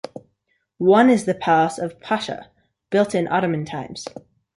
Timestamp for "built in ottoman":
2.89-3.65